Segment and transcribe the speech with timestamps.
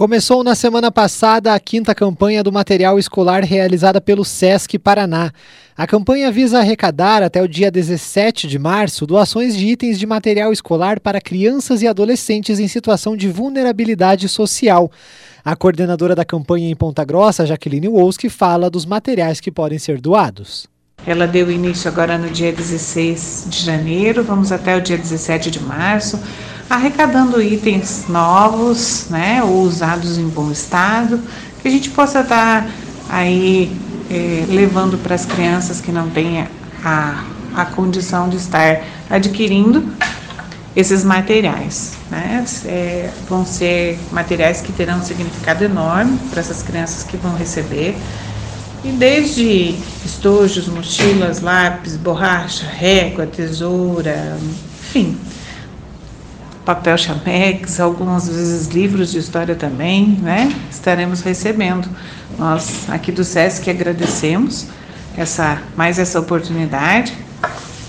[0.00, 5.30] Começou na semana passada a quinta campanha do material escolar realizada pelo SESC Paraná.
[5.76, 10.54] A campanha visa arrecadar até o dia 17 de março doações de itens de material
[10.54, 14.90] escolar para crianças e adolescentes em situação de vulnerabilidade social.
[15.44, 20.00] A coordenadora da campanha em Ponta Grossa, Jaqueline Wolski, fala dos materiais que podem ser
[20.00, 20.66] doados.
[21.06, 25.60] Ela deu início agora no dia 16 de janeiro, vamos até o dia 17 de
[25.60, 26.18] março
[26.70, 31.20] arrecadando itens novos, né, ou usados em bom estado,
[31.60, 32.70] que a gente possa estar
[33.08, 33.76] aí
[34.08, 36.46] é, levando para as crianças que não têm
[36.84, 37.24] a,
[37.56, 39.92] a condição de estar adquirindo
[40.76, 41.94] esses materiais.
[42.08, 42.44] Né?
[42.64, 47.96] É, vão ser materiais que terão um significado enorme para essas crianças que vão receber.
[48.84, 49.74] E desde
[50.06, 54.38] estojos, mochilas, lápis, borracha, régua, tesoura,
[54.80, 55.18] enfim,
[56.64, 60.52] papel chamex, algumas vezes livros de história também, né?
[60.70, 61.88] Estaremos recebendo.
[62.38, 64.66] Nós aqui do SESC agradecemos
[65.16, 67.16] essa mais essa oportunidade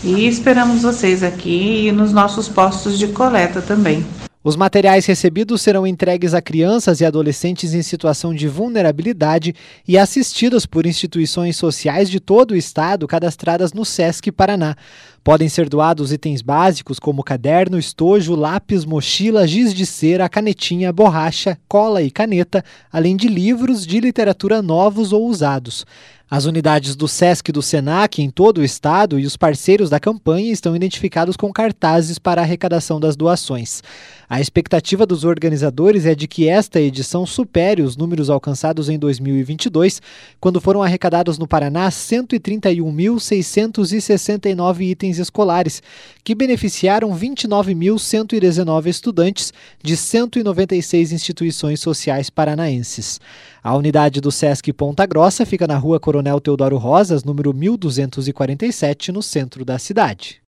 [0.04, 4.06] e esperamos vocês aqui e nos nossos postos de coleta também.
[4.44, 9.54] Os materiais recebidos serão entregues a crianças e adolescentes em situação de vulnerabilidade
[9.88, 14.76] e assistidos por instituições sociais de todo o estado cadastradas no SESC Paraná.
[15.24, 21.56] Podem ser doados itens básicos como caderno, estojo, lápis, mochila, giz de cera, canetinha, borracha,
[21.68, 25.86] cola e caneta, além de livros de literatura novos ou usados.
[26.34, 30.00] As unidades do SESC e do SENAC em todo o estado e os parceiros da
[30.00, 33.84] campanha estão identificados com cartazes para a arrecadação das doações.
[34.30, 40.02] A expectativa dos organizadores é de que esta edição supere os números alcançados em 2022,
[40.40, 45.84] quando foram arrecadados no Paraná 131.669 itens escolares,
[46.24, 49.52] que beneficiaram 29.119 estudantes
[49.84, 53.20] de 196 instituições sociais paranaenses.
[53.62, 59.24] A unidade do SESC Ponta Grossa fica na rua Coronel Teodoro Rosas, número 1247, no
[59.24, 60.42] centro da cidade.